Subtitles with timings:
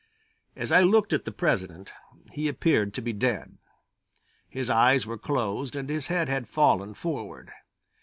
[0.55, 1.93] As I looked at the President,
[2.31, 3.59] he appeared to be dead.
[4.49, 7.51] His eyes were closed and his head had fallen forward.